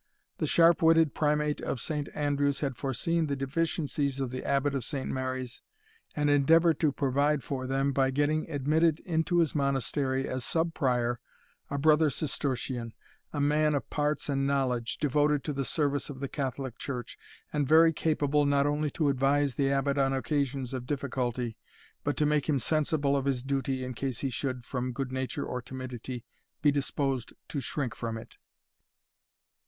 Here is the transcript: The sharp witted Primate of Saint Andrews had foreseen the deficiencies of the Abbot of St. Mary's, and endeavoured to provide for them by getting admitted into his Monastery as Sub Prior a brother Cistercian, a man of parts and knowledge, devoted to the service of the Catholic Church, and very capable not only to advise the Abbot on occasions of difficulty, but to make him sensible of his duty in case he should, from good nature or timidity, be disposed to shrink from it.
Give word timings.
The 0.39 0.47
sharp 0.47 0.81
witted 0.81 1.13
Primate 1.13 1.61
of 1.61 1.79
Saint 1.79 2.09
Andrews 2.15 2.61
had 2.61 2.75
foreseen 2.75 3.27
the 3.27 3.35
deficiencies 3.35 4.19
of 4.19 4.31
the 4.31 4.43
Abbot 4.43 4.73
of 4.73 4.83
St. 4.83 5.07
Mary's, 5.07 5.61
and 6.15 6.27
endeavoured 6.27 6.79
to 6.79 6.91
provide 6.91 7.43
for 7.43 7.67
them 7.67 7.91
by 7.93 8.09
getting 8.09 8.49
admitted 8.49 8.99
into 9.01 9.37
his 9.37 9.53
Monastery 9.53 10.27
as 10.27 10.43
Sub 10.43 10.73
Prior 10.73 11.19
a 11.69 11.77
brother 11.77 12.09
Cistercian, 12.09 12.95
a 13.31 13.39
man 13.39 13.75
of 13.75 13.87
parts 13.91 14.27
and 14.27 14.47
knowledge, 14.47 14.97
devoted 14.97 15.43
to 15.43 15.53
the 15.53 15.63
service 15.63 16.09
of 16.09 16.19
the 16.19 16.27
Catholic 16.27 16.79
Church, 16.79 17.15
and 17.53 17.67
very 17.67 17.93
capable 17.93 18.47
not 18.47 18.65
only 18.65 18.89
to 18.89 19.07
advise 19.07 19.53
the 19.53 19.69
Abbot 19.71 19.99
on 19.99 20.13
occasions 20.13 20.73
of 20.73 20.87
difficulty, 20.87 21.57
but 22.03 22.17
to 22.17 22.25
make 22.25 22.49
him 22.49 22.57
sensible 22.57 23.15
of 23.15 23.25
his 23.25 23.43
duty 23.43 23.83
in 23.83 23.93
case 23.93 24.21
he 24.21 24.31
should, 24.31 24.65
from 24.65 24.93
good 24.93 25.11
nature 25.11 25.45
or 25.45 25.61
timidity, 25.61 26.25
be 26.63 26.71
disposed 26.71 27.33
to 27.49 27.59
shrink 27.59 27.93
from 27.93 28.17
it. 28.17 28.37